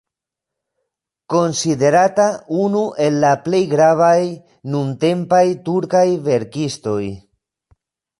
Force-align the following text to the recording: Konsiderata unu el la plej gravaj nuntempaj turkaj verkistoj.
Konsiderata 1.33 2.25
unu 2.63 2.81
el 3.07 3.19
la 3.25 3.33
plej 3.43 3.59
gravaj 3.73 4.23
nuntempaj 4.77 5.43
turkaj 5.69 6.07
verkistoj. 6.29 7.03